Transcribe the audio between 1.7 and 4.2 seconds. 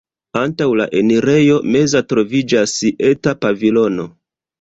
meza troviĝas eta pavilono.